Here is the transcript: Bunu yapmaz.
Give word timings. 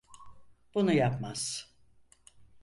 Bunu 0.75 0.93
yapmaz. 0.93 1.73